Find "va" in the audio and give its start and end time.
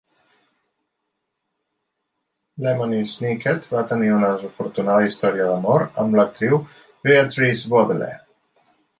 3.73-3.83